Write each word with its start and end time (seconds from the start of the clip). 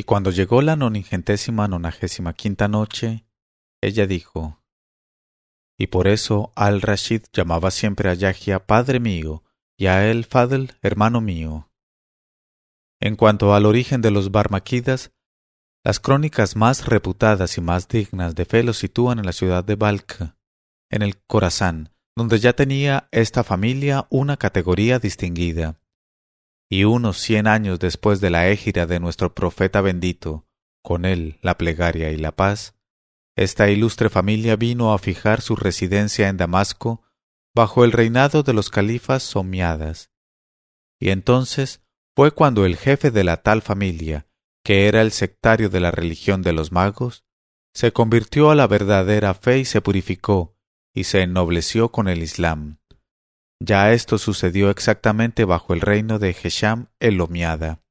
Y 0.00 0.04
cuando 0.04 0.30
llegó 0.30 0.62
la 0.62 0.76
noningentésima 0.76 1.68
nonagésima 1.68 2.32
quinta 2.32 2.68
noche, 2.68 3.26
ella 3.82 4.06
dijo, 4.06 4.64
y 5.76 5.88
por 5.88 6.08
eso 6.08 6.54
al-Rashid 6.56 7.24
llamaba 7.34 7.70
siempre 7.70 8.08
a 8.08 8.14
Yahya 8.14 8.64
padre 8.66 8.98
mío 8.98 9.44
y 9.76 9.88
a 9.88 10.10
el 10.10 10.24
Fadl 10.24 10.70
hermano 10.80 11.20
mío. 11.20 11.70
En 12.98 13.14
cuanto 13.14 13.52
al 13.52 13.66
origen 13.66 14.00
de 14.00 14.10
los 14.10 14.30
Barmaquidas, 14.30 15.12
las 15.84 16.00
crónicas 16.00 16.56
más 16.56 16.86
reputadas 16.86 17.58
y 17.58 17.60
más 17.60 17.86
dignas 17.86 18.34
de 18.34 18.46
fe 18.46 18.62
lo 18.62 18.72
sitúan 18.72 19.18
en 19.18 19.26
la 19.26 19.32
ciudad 19.32 19.64
de 19.64 19.74
Balkh, 19.74 20.34
en 20.88 21.02
el 21.02 21.20
Corazán, 21.26 21.92
donde 22.16 22.38
ya 22.38 22.54
tenía 22.54 23.10
esta 23.12 23.44
familia 23.44 24.06
una 24.08 24.38
categoría 24.38 24.98
distinguida. 24.98 25.78
Y 26.70 26.84
unos 26.84 27.18
cien 27.18 27.48
años 27.48 27.80
después 27.80 28.20
de 28.20 28.30
la 28.30 28.48
égira 28.48 28.86
de 28.86 29.00
nuestro 29.00 29.34
profeta 29.34 29.80
bendito, 29.80 30.46
con 30.82 31.04
él 31.04 31.38
la 31.42 31.58
plegaria 31.58 32.12
y 32.12 32.16
la 32.16 32.36
paz, 32.36 32.76
esta 33.36 33.68
ilustre 33.70 34.08
familia 34.08 34.56
vino 34.56 34.92
a 34.92 34.98
fijar 34.98 35.40
su 35.40 35.56
residencia 35.56 36.28
en 36.28 36.36
Damasco 36.36 37.02
bajo 37.54 37.84
el 37.84 37.92
reinado 37.92 38.42
de 38.42 38.52
los 38.52 38.70
califas 38.70 39.22
somiadas. 39.22 40.10
Y 41.00 41.10
entonces 41.10 41.82
fue 42.14 42.30
cuando 42.30 42.64
el 42.64 42.76
jefe 42.76 43.10
de 43.10 43.24
la 43.24 43.38
tal 43.38 43.62
familia, 43.62 44.28
que 44.62 44.86
era 44.86 45.02
el 45.02 45.10
sectario 45.10 45.70
de 45.70 45.80
la 45.80 45.90
religión 45.90 46.42
de 46.42 46.52
los 46.52 46.70
magos, 46.70 47.24
se 47.72 47.92
convirtió 47.92 48.50
a 48.50 48.54
la 48.54 48.66
verdadera 48.66 49.34
fe 49.34 49.58
y 49.60 49.64
se 49.64 49.80
purificó, 49.80 50.56
y 50.92 51.04
se 51.04 51.22
ennobleció 51.22 51.90
con 51.90 52.08
el 52.08 52.22
Islam. 52.22 52.79
Ya 53.62 53.92
esto 53.92 54.16
sucedió 54.16 54.70
exactamente 54.70 55.44
bajo 55.44 55.74
el 55.74 55.82
reino 55.82 56.18
de 56.18 56.30
Hesham 56.30 56.86
el 56.98 57.20
Omiada. 57.20 57.82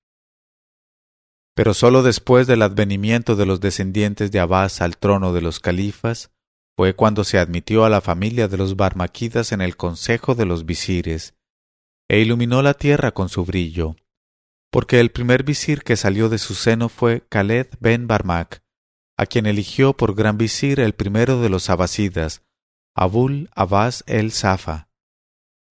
Pero 1.56 1.74
sólo 1.74 2.02
después 2.02 2.48
del 2.48 2.64
advenimiento 2.64 3.36
de 3.36 3.46
los 3.46 3.60
descendientes 3.60 4.32
de 4.32 4.40
Abbas 4.40 4.82
al 4.82 4.98
trono 4.98 5.32
de 5.32 5.42
los 5.42 5.60
califas, 5.60 6.32
fue 6.76 6.96
cuando 6.96 7.24
se 7.24 7.38
admitió 7.38 7.86
a 7.86 7.90
la 7.90 8.02
familia 8.02 8.48
de 8.48 8.58
los 8.58 8.78
Barmaquidas 8.78 9.52
en 9.52 9.62
el 9.62 9.76
consejo 9.76 10.34
de 10.34 10.46
los 10.46 10.66
visires, 10.66 11.36
e 12.10 12.20
iluminó 12.20 12.62
la 12.62 12.74
tierra 12.74 13.12
con 13.12 13.30
su 13.30 13.46
brillo, 13.46 13.96
porque 14.72 15.00
el 15.00 15.12
primer 15.12 15.44
visir 15.44 15.84
que 15.84 15.98
salió 15.98 16.30
de 16.30 16.38
su 16.38 16.56
seno 16.56 16.90
fue 16.90 17.28
Khaled 17.30 17.68
ben 17.80 18.08
Barmak, 18.08 18.64
a 19.18 19.26
quien 19.26 19.46
eligió 19.46 19.94
por 19.94 20.16
gran 20.16 20.38
visir 20.38 20.80
el 20.80 20.94
primero 20.94 21.42
de 21.42 21.50
los 21.50 21.70
abasidas, 21.70 22.42
Abul 22.96 23.50
Abbas 23.54 24.04
el 24.08 24.32
Safa, 24.32 24.89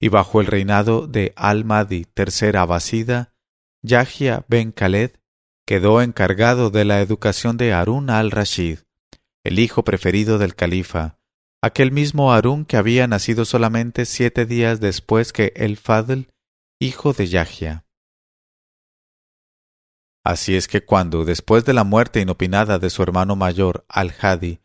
y 0.01 0.09
bajo 0.09 0.41
el 0.41 0.47
reinado 0.47 1.07
de 1.07 1.33
Al-Mahdi 1.37 2.05
tercera 2.05 2.63
abasida, 2.63 3.35
Yahya 3.83 4.45
ben 4.49 4.73
Khaled 4.73 5.13
quedó 5.67 6.03
encargado 6.03 6.71
de 6.71 6.85
la 6.85 7.01
educación 7.01 7.57
de 7.57 7.73
Harun 7.73 8.11
al-Rashid, 8.11 8.81
el 9.45 9.59
hijo 9.59 9.85
preferido 9.85 10.39
del 10.39 10.55
califa, 10.55 11.19
aquel 11.63 11.93
mismo 11.93 12.33
Harun 12.33 12.65
que 12.65 12.77
había 12.77 13.07
nacido 13.07 13.45
solamente 13.45 14.05
siete 14.07 14.47
días 14.47 14.81
después 14.81 15.33
que 15.33 15.53
el 15.57 15.77
Fadl, 15.77 16.29
hijo 16.81 17.13
de 17.13 17.27
Yahya. 17.27 17.85
Así 20.25 20.57
es 20.57 20.69
que 20.69 20.85
cuando, 20.85 21.25
después 21.25 21.65
de 21.65 21.73
la 21.73 21.85
muerte 21.85 22.21
inopinada 22.21 22.79
de 22.79 22.91
su 22.91 23.03
hermano 23.03 23.35
mayor, 23.35 23.85
al-Hadi, 23.89 24.61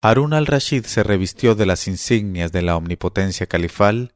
Harun 0.00 0.32
al-Rashid 0.32 0.84
se 0.84 1.02
revistió 1.02 1.54
de 1.54 1.66
las 1.66 1.88
insignias 1.88 2.52
de 2.52 2.62
la 2.62 2.76
omnipotencia 2.76 3.46
califal, 3.46 4.14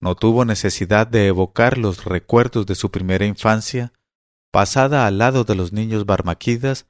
no 0.00 0.14
tuvo 0.14 0.44
necesidad 0.44 1.06
de 1.06 1.26
evocar 1.26 1.78
los 1.78 2.04
recuerdos 2.04 2.66
de 2.66 2.74
su 2.74 2.90
primera 2.90 3.24
infancia, 3.26 3.92
pasada 4.52 5.06
al 5.06 5.18
lado 5.18 5.44
de 5.44 5.54
los 5.54 5.72
niños 5.72 6.06
barmaquidas, 6.06 6.86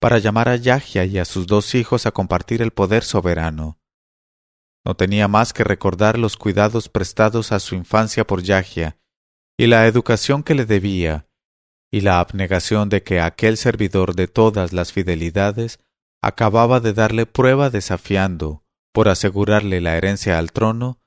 para 0.00 0.18
llamar 0.18 0.48
a 0.48 0.56
Yahya 0.56 1.04
y 1.04 1.18
a 1.18 1.24
sus 1.24 1.46
dos 1.46 1.74
hijos 1.74 2.06
a 2.06 2.12
compartir 2.12 2.62
el 2.62 2.70
poder 2.70 3.02
soberano. 3.02 3.78
No 4.84 4.94
tenía 4.94 5.26
más 5.26 5.52
que 5.52 5.64
recordar 5.64 6.18
los 6.18 6.36
cuidados 6.36 6.88
prestados 6.88 7.50
a 7.50 7.58
su 7.58 7.74
infancia 7.74 8.26
por 8.26 8.42
Yahya, 8.42 8.98
y 9.58 9.66
la 9.66 9.86
educación 9.86 10.42
que 10.42 10.54
le 10.54 10.66
debía, 10.66 11.26
y 11.90 12.02
la 12.02 12.20
abnegación 12.20 12.88
de 12.88 13.02
que 13.02 13.20
aquel 13.20 13.56
servidor 13.56 14.14
de 14.14 14.28
todas 14.28 14.72
las 14.72 14.92
fidelidades 14.92 15.80
acababa 16.22 16.80
de 16.80 16.92
darle 16.92 17.26
prueba 17.26 17.70
desafiando, 17.70 18.64
por 18.92 19.08
asegurarle 19.08 19.80
la 19.80 19.96
herencia 19.96 20.38
al 20.38 20.52
trono, 20.52 21.00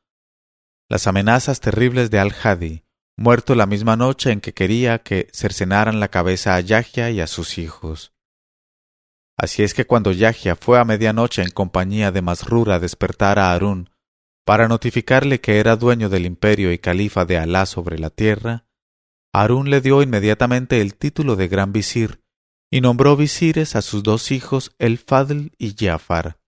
las 0.90 1.06
amenazas 1.06 1.60
terribles 1.60 2.10
de 2.10 2.18
Al-Hadi, 2.18 2.84
muerto 3.16 3.54
la 3.54 3.68
misma 3.68 3.96
noche 3.96 4.32
en 4.32 4.42
que 4.42 4.54
quería 4.54 5.04
que 5.04 5.30
cercenaran 5.32 6.00
la 6.00 6.08
cabeza 6.08 6.56
a 6.56 6.62
Yahya 6.62 7.12
y 7.12 7.22
a 7.22 7.28
sus 7.28 7.60
hijos. 7.60 8.12
Así 9.38 9.62
es 9.62 9.76
que 9.76 9.86
cuando 9.86 10.12
Yahya 10.12 10.56
fue 10.56 10.80
a 10.80 10.86
medianoche 10.86 11.44
en 11.44 11.52
compañía 11.52 12.12
de 12.12 12.24
Masrur 12.24 12.72
a 12.72 12.80
despertar 12.80 13.38
a 13.38 13.54
Harún 13.54 13.92
para 14.46 14.68
notificarle 14.68 15.40
que 15.40 15.60
era 15.60 15.76
dueño 15.76 16.10
del 16.10 16.26
imperio 16.26 16.74
y 16.74 16.80
califa 16.80 17.24
de 17.24 17.38
Alá 17.38 17.68
sobre 17.68 18.00
la 18.00 18.10
tierra, 18.10 18.66
Harún 19.32 19.70
le 19.70 19.82
dio 19.82 20.02
inmediatamente 20.02 20.82
el 20.82 20.96
título 20.96 21.36
de 21.36 21.48
gran 21.48 21.72
visir 21.72 22.24
y 22.72 22.82
nombró 22.82 23.16
visires 23.16 23.76
a 23.76 23.84
sus 23.84 24.02
dos 24.02 24.32
hijos 24.32 24.74
el 24.80 24.98
Fadl 24.98 25.52
y 25.60 25.76
Jafar. 25.78 26.39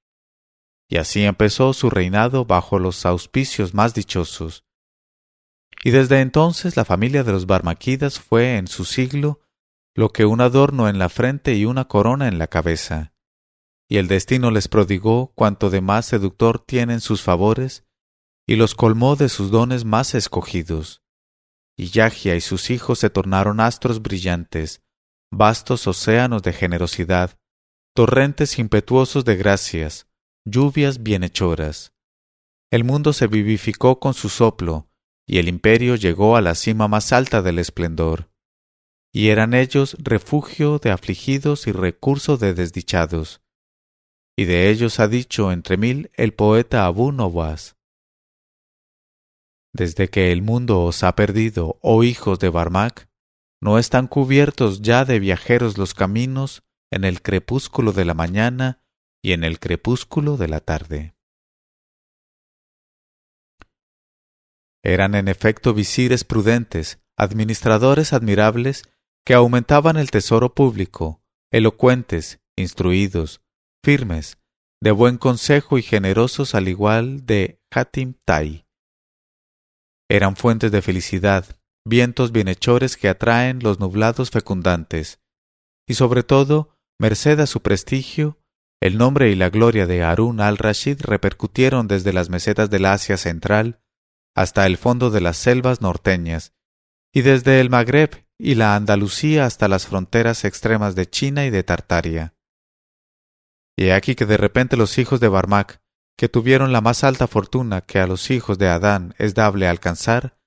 Y 0.91 0.97
así 0.97 1.23
empezó 1.23 1.73
su 1.73 1.89
reinado 1.89 2.45
bajo 2.45 2.77
los 2.77 3.03
auspicios 3.07 3.73
más 3.73 3.95
dichosos. 3.95 4.63
Y 5.83 5.89
desde 5.89 6.21
entonces 6.21 6.77
la 6.77 6.85
familia 6.85 7.23
de 7.23 7.31
los 7.31 7.47
Barmaquidas 7.47 8.19
fue 8.19 8.57
en 8.57 8.67
su 8.67 8.85
siglo 8.85 9.41
lo 9.95 10.09
que 10.09 10.25
un 10.25 10.39
adorno 10.39 10.87
en 10.87 10.99
la 10.99 11.09
frente 11.09 11.55
y 11.55 11.65
una 11.65 11.85
corona 11.85 12.27
en 12.27 12.37
la 12.37 12.45
cabeza. 12.45 13.15
Y 13.89 13.97
el 13.97 14.07
destino 14.07 14.51
les 14.51 14.67
prodigó 14.67 15.33
cuanto 15.33 15.71
de 15.71 15.81
más 15.81 16.05
seductor 16.05 16.59
tienen 16.59 17.01
sus 17.01 17.23
favores, 17.23 17.85
y 18.47 18.55
los 18.55 18.75
colmó 18.75 19.15
de 19.15 19.29
sus 19.29 19.49
dones 19.49 19.83
más 19.83 20.13
escogidos 20.13 21.01
y 21.81 21.87
Yahya 21.89 22.35
y 22.35 22.41
sus 22.41 22.69
hijos 22.69 22.99
se 22.99 23.09
tornaron 23.09 23.59
astros 23.59 24.03
brillantes, 24.03 24.83
vastos 25.31 25.87
océanos 25.87 26.43
de 26.43 26.53
generosidad, 26.53 27.39
torrentes 27.95 28.59
impetuosos 28.59 29.25
de 29.25 29.35
gracias, 29.35 30.07
lluvias 30.45 31.03
bienhechoras. 31.03 31.93
El 32.71 32.83
mundo 32.83 33.13
se 33.13 33.27
vivificó 33.27 33.99
con 33.99 34.13
su 34.13 34.29
soplo, 34.29 34.89
y 35.27 35.37
el 35.37 35.47
imperio 35.47 35.95
llegó 35.95 36.35
a 36.35 36.41
la 36.41 36.55
cima 36.55 36.87
más 36.87 37.13
alta 37.13 37.41
del 37.41 37.59
esplendor. 37.59 38.31
Y 39.13 39.27
eran 39.27 39.53
ellos 39.53 39.97
refugio 39.99 40.79
de 40.79 40.89
afligidos 40.89 41.67
y 41.67 41.73
recurso 41.73 42.37
de 42.37 42.53
desdichados. 42.53 43.41
Y 44.35 44.45
de 44.45 44.69
ellos 44.69 44.99
ha 44.99 45.07
dicho 45.07 45.51
entre 45.51 45.77
mil 45.77 46.09
el 46.15 46.33
poeta 46.33 46.85
Abu 46.85 47.11
Nowas. 47.11 47.75
Desde 49.73 50.09
que 50.09 50.31
el 50.31 50.41
mundo 50.41 50.81
os 50.83 51.03
ha 51.03 51.15
perdido, 51.15 51.77
oh 51.81 52.03
hijos 52.03 52.39
de 52.39 52.49
Barmac, 52.49 53.09
no 53.61 53.77
están 53.77 54.07
cubiertos 54.07 54.81
ya 54.81 55.05
de 55.05 55.19
viajeros 55.19 55.77
los 55.77 55.93
caminos 55.93 56.63
en 56.89 57.03
el 57.03 57.21
crepúsculo 57.21 57.93
de 57.93 58.05
la 58.05 58.13
mañana 58.13 58.81
y 59.23 59.33
en 59.33 59.43
el 59.43 59.59
crepúsculo 59.59 60.37
de 60.37 60.47
la 60.47 60.59
tarde. 60.59 61.15
Eran 64.83 65.15
en 65.15 65.27
efecto 65.27 65.73
visires 65.73 66.23
prudentes, 66.23 66.99
administradores 67.17 68.13
admirables, 68.13 68.83
que 69.25 69.35
aumentaban 69.35 69.97
el 69.97 70.09
tesoro 70.09 70.55
público, 70.55 71.21
elocuentes, 71.51 72.39
instruidos, 72.57 73.41
firmes, 73.83 74.39
de 74.81 74.91
buen 74.91 75.17
consejo 75.17 75.77
y 75.77 75.83
generosos 75.83 76.55
al 76.55 76.67
igual 76.67 77.25
de 77.27 77.61
Hatim 77.69 78.15
Tai 78.25 78.65
eran 80.11 80.35
fuentes 80.35 80.73
de 80.73 80.81
felicidad, 80.81 81.45
vientos 81.87 82.33
bienhechores 82.33 82.97
que 82.97 83.07
atraen 83.07 83.59
los 83.63 83.79
nublados 83.79 84.29
fecundantes, 84.29 85.21
y 85.87 85.93
sobre 85.93 86.23
todo, 86.23 86.77
merced 86.99 87.39
a 87.39 87.47
su 87.47 87.61
prestigio, 87.61 88.37
el 88.81 88.97
nombre 88.97 89.29
y 89.29 89.35
la 89.35 89.51
gloria 89.51 89.85
de 89.85 90.03
Harun 90.03 90.41
al-Rashid 90.41 91.01
repercutieron 91.01 91.87
desde 91.87 92.13
las 92.13 92.29
mesetas 92.29 92.71
del 92.71 92.87
Asia 92.87 93.15
central 93.15 93.79
hasta 94.35 94.65
el 94.65 94.77
fondo 94.77 95.11
de 95.11 95.21
las 95.21 95.37
selvas 95.37 95.81
norteñas, 95.81 96.53
y 97.13 97.21
desde 97.21 97.59
el 97.59 97.69
Magreb 97.69 98.25
y 98.39 98.55
la 98.55 98.75
Andalucía 98.75 99.45
hasta 99.45 99.67
las 99.67 99.85
fronteras 99.85 100.45
extremas 100.45 100.95
de 100.95 101.07
China 101.07 101.45
y 101.45 101.51
de 101.51 101.63
Tartaria. 101.63 102.33
Y 103.77 103.89
aquí 103.89 104.15
que 104.15 104.25
de 104.25 104.37
repente 104.37 104.77
los 104.77 104.97
hijos 104.97 105.19
de 105.19 105.27
Barmak, 105.27 105.79
que 106.17 106.27
tuvieron 106.27 106.71
la 106.71 106.81
más 106.81 107.03
alta 107.03 107.27
fortuna 107.27 107.81
que 107.81 107.99
a 107.99 108.07
los 108.07 108.31
hijos 108.31 108.57
de 108.57 108.69
Adán 108.69 109.13
es 109.19 109.35
dable 109.35 109.67
alcanzar, 109.67 110.37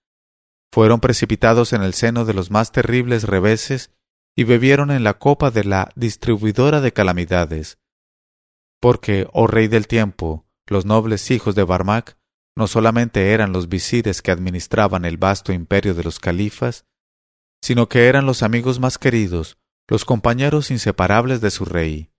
fueron 0.72 0.98
precipitados 0.98 1.72
en 1.72 1.82
el 1.82 1.94
seno 1.94 2.24
de 2.24 2.34
los 2.34 2.50
más 2.50 2.72
terribles 2.72 3.24
reveses 3.24 3.92
y 4.34 4.42
bebieron 4.42 4.90
en 4.90 5.04
la 5.04 5.14
copa 5.14 5.52
de 5.52 5.62
la 5.62 5.92
distribuidora 5.94 6.80
de 6.80 6.92
calamidades. 6.92 7.78
Porque, 8.84 9.26
oh 9.32 9.46
rey 9.46 9.66
del 9.66 9.86
tiempo, 9.86 10.46
los 10.66 10.84
nobles 10.84 11.30
hijos 11.30 11.54
de 11.54 11.64
Barmac 11.64 12.18
no 12.54 12.66
solamente 12.66 13.32
eran 13.32 13.50
los 13.50 13.70
visires 13.70 14.20
que 14.20 14.30
administraban 14.30 15.06
el 15.06 15.16
vasto 15.16 15.54
imperio 15.54 15.94
de 15.94 16.04
los 16.04 16.20
califas, 16.20 16.84
sino 17.62 17.88
que 17.88 18.08
eran 18.08 18.26
los 18.26 18.42
amigos 18.42 18.80
más 18.80 18.98
queridos, 18.98 19.56
los 19.88 20.04
compañeros 20.04 20.70
inseparables 20.70 21.40
de 21.40 21.50
su 21.50 21.64
rey, 21.64 22.10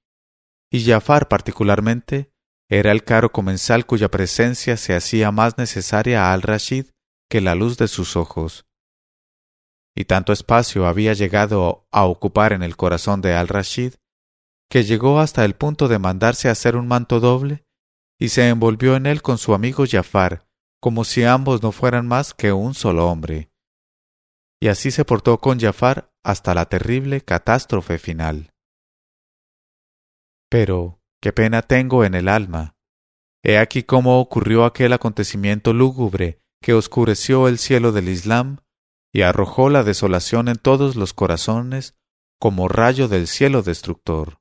y 0.72 0.84
Jafar 0.84 1.28
particularmente 1.28 2.32
era 2.68 2.92
el 2.92 3.04
caro 3.04 3.32
comensal 3.32 3.86
cuya 3.86 4.10
presencia 4.10 4.76
se 4.76 4.96
hacía 4.96 5.30
más 5.30 5.60
necesaria 5.60 6.24
a 6.24 6.34
al-Rashid 6.34 6.88
que 7.30 7.42
la 7.42 7.54
luz 7.54 7.78
de 7.78 7.88
sus 7.88 8.16
ojos. 8.16 8.66
Y 9.96 10.06
tanto 10.06 10.34
espacio 10.34 10.88
había 10.88 11.14
llegado 11.14 11.86
a 11.92 12.06
ocupar 12.06 12.54
en 12.54 12.64
el 12.64 12.76
corazón 12.76 13.22
de 13.22 13.36
al-Rashid 13.36 13.94
que 14.70 14.84
llegó 14.84 15.20
hasta 15.20 15.46
el 15.46 15.56
punto 15.56 15.88
de 15.88 16.00
mandarse 16.00 16.50
hacer 16.50 16.76
un 16.76 16.88
manto 16.88 17.20
doble 17.20 17.66
y 18.20 18.30
se 18.30 18.48
envolvió 18.50 18.96
en 18.96 19.06
él 19.06 19.22
con 19.22 19.38
su 19.38 19.54
amigo 19.54 19.86
Jafar, 19.90 20.48
como 20.80 21.04
si 21.04 21.24
ambos 21.24 21.62
no 21.62 21.72
fueran 21.72 22.08
más 22.08 22.34
que 22.34 22.52
un 22.52 22.74
solo 22.74 23.10
hombre. 23.10 23.52
Y 24.62 24.68
así 24.68 24.92
se 24.92 25.06
portó 25.06 25.40
con 25.40 25.60
Jafar 25.60 26.12
hasta 26.24 26.54
la 26.54 26.66
terrible 26.66 27.22
catástrofe 27.22 27.98
final. 27.98 28.52
Pero, 30.50 31.00
qué 31.22 31.34
pena 31.34 31.62
tengo 31.62 32.04
en 32.04 32.16
el 32.16 32.28
alma. 32.28 32.76
He 33.44 33.58
aquí 33.58 33.84
cómo 33.84 34.20
ocurrió 34.20 34.66
aquel 34.66 34.94
acontecimiento 34.94 35.74
lúgubre 35.74 36.42
que 36.62 36.74
oscureció 36.74 37.48
el 37.48 37.60
cielo 37.60 37.92
del 37.92 38.10
Islam 38.10 38.58
y 39.14 39.22
arrojó 39.22 39.70
la 39.70 39.84
desolación 39.84 40.48
en 40.48 40.56
todos 40.56 40.96
los 40.96 41.14
corazones 41.14 41.96
como 42.40 42.68
rayo 42.68 43.08
del 43.08 43.28
cielo 43.28 43.62
destructor. 43.62 44.40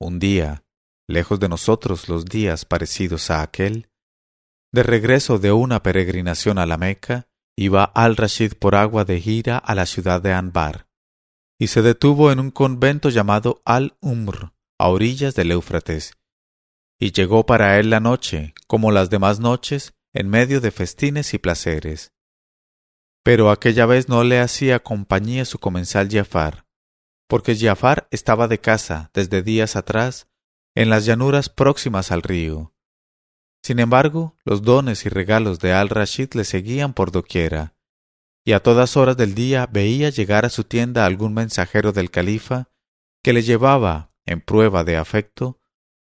Un 0.00 0.18
día, 0.18 0.64
lejos 1.06 1.40
de 1.40 1.50
nosotros 1.50 2.08
los 2.08 2.24
días 2.24 2.64
parecidos 2.64 3.30
a 3.30 3.42
aquel, 3.42 3.90
de 4.72 4.82
regreso 4.82 5.38
de 5.38 5.52
una 5.52 5.82
peregrinación 5.82 6.58
a 6.58 6.64
la 6.64 6.78
Meca, 6.78 7.28
iba 7.54 7.84
al-Rashid 7.84 8.54
por 8.54 8.74
agua 8.76 9.04
de 9.04 9.20
gira 9.20 9.58
a 9.58 9.74
la 9.74 9.84
ciudad 9.84 10.22
de 10.22 10.32
Anbar, 10.32 10.88
y 11.58 11.66
se 11.66 11.82
detuvo 11.82 12.32
en 12.32 12.40
un 12.40 12.50
convento 12.50 13.10
llamado 13.10 13.60
Al-Umr, 13.66 14.54
a 14.78 14.88
orillas 14.88 15.34
del 15.34 15.50
Éufrates, 15.50 16.14
y 16.98 17.12
llegó 17.12 17.44
para 17.44 17.78
él 17.78 17.90
la 17.90 18.00
noche, 18.00 18.54
como 18.66 18.92
las 18.92 19.10
demás 19.10 19.38
noches, 19.38 19.92
en 20.14 20.30
medio 20.30 20.62
de 20.62 20.70
festines 20.70 21.34
y 21.34 21.38
placeres. 21.38 22.14
Pero 23.22 23.50
aquella 23.50 23.84
vez 23.84 24.08
no 24.08 24.24
le 24.24 24.40
hacía 24.40 24.82
compañía 24.82 25.44
su 25.44 25.58
comensal 25.58 26.08
Jafar, 26.10 26.64
porque 27.30 27.56
Jafar 27.56 28.08
estaba 28.10 28.48
de 28.48 28.58
casa 28.58 29.12
desde 29.14 29.44
días 29.44 29.76
atrás 29.76 30.28
en 30.74 30.90
las 30.90 31.06
llanuras 31.06 31.48
próximas 31.48 32.10
al 32.10 32.22
río. 32.22 32.74
Sin 33.62 33.78
embargo, 33.78 34.36
los 34.44 34.62
dones 34.62 35.06
y 35.06 35.10
regalos 35.10 35.60
de 35.60 35.72
al-Rashid 35.72 36.34
le 36.34 36.44
seguían 36.44 36.92
por 36.92 37.12
doquiera, 37.12 37.76
y 38.44 38.50
a 38.50 38.60
todas 38.64 38.96
horas 38.96 39.16
del 39.16 39.36
día 39.36 39.68
veía 39.70 40.10
llegar 40.10 40.44
a 40.44 40.50
su 40.50 40.64
tienda 40.64 41.06
algún 41.06 41.32
mensajero 41.32 41.92
del 41.92 42.10
califa 42.10 42.68
que 43.22 43.32
le 43.32 43.42
llevaba, 43.42 44.12
en 44.26 44.40
prueba 44.40 44.82
de 44.82 44.96
afecto, 44.96 45.60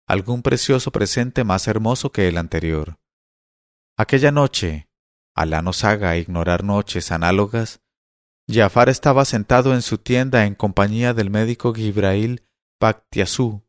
algún 0.07 0.41
precioso 0.41 0.91
presente 0.91 1.45
más 1.45 1.69
hermoso 1.69 2.13
que 2.13 2.29
el 2.29 2.39
anterior. 2.39 2.99
Aquella 3.99 4.33
noche, 4.33 4.89
Alá 5.35 5.61
nos 5.61 5.85
haga 5.85 6.17
ignorar 6.17 6.65
noches 6.65 7.13
análogas, 7.13 7.80
Jafar 8.53 8.89
estaba 8.89 9.25
sentado 9.25 9.75
en 9.75 9.83
su 9.83 9.99
tienda 9.99 10.45
en 10.45 10.55
compañía 10.55 11.15
del 11.15 11.31
médico 11.31 11.73
Gibrail 11.73 12.43
Bakhtiasú, 12.81 13.63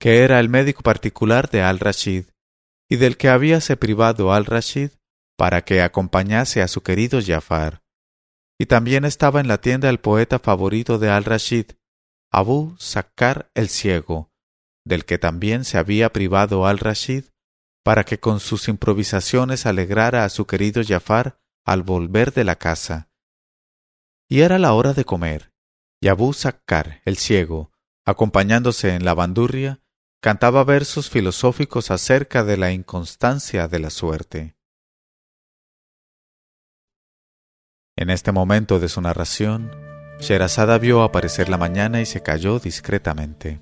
que 0.00 0.24
era 0.24 0.40
el 0.40 0.48
médico 0.48 0.82
particular 0.82 1.50
de 1.50 1.62
al-Rashid, 1.62 2.24
y 2.90 2.96
del 2.96 3.16
que 3.16 3.28
habíase 3.28 3.76
privado 3.76 4.32
al-Rashid 4.32 4.90
para 5.36 5.62
que 5.64 5.82
acompañase 5.82 6.62
a 6.62 6.68
su 6.68 6.82
querido 6.82 7.20
Jafar. 7.24 7.82
Y 8.58 8.66
también 8.66 9.04
estaba 9.04 9.40
en 9.40 9.48
la 9.48 9.60
tienda 9.60 9.88
el 9.88 10.00
poeta 10.00 10.38
favorito 10.38 10.98
de 10.98 11.10
al-Rashid, 11.10 11.66
Abu 12.32 12.74
Sakkar 12.78 13.50
el 13.54 13.68
Ciego, 13.68 14.32
del 14.84 15.04
que 15.04 15.18
también 15.18 15.64
se 15.64 15.78
había 15.78 16.12
privado 16.12 16.66
al-Rashid 16.66 17.24
para 17.84 18.04
que 18.04 18.18
con 18.18 18.40
sus 18.40 18.68
improvisaciones 18.68 19.66
alegrara 19.66 20.24
a 20.24 20.28
su 20.28 20.46
querido 20.46 20.82
Jafar 20.86 21.38
al 21.64 21.82
volver 21.82 22.32
de 22.32 22.44
la 22.44 22.56
casa 22.56 23.10
y 24.28 24.40
era 24.40 24.58
la 24.58 24.72
hora 24.72 24.92
de 24.92 25.04
comer, 25.04 25.52
y 26.00 26.08
Abú 26.08 26.32
Sakkar, 26.32 27.00
el 27.04 27.16
ciego, 27.16 27.72
acompañándose 28.04 28.94
en 28.94 29.04
la 29.04 29.14
bandurria, 29.14 29.80
cantaba 30.20 30.64
versos 30.64 31.10
filosóficos 31.10 31.90
acerca 31.90 32.44
de 32.44 32.56
la 32.56 32.72
inconstancia 32.72 33.68
de 33.68 33.78
la 33.78 33.90
suerte. 33.90 34.56
En 37.96 38.10
este 38.10 38.32
momento 38.32 38.80
de 38.80 38.88
su 38.88 39.00
narración, 39.00 39.70
Sherazada 40.20 40.78
vio 40.78 41.02
aparecer 41.02 41.48
la 41.48 41.58
mañana 41.58 42.00
y 42.00 42.06
se 42.06 42.22
calló 42.22 42.58
discretamente. 42.58 43.60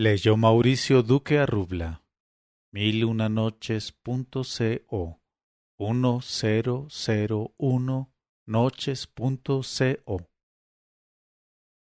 Leyó 0.00 0.38
Mauricio 0.38 1.02
Duque 1.02 1.38
Arrubla. 1.38 2.02
Mil 2.72 3.04
una 3.04 3.28
noches 3.28 3.92
punto. 3.92 4.40
Uno 5.78 6.20
cero 6.22 6.86
cero 6.88 7.52
uno 7.58 8.10
noches. 8.46 9.06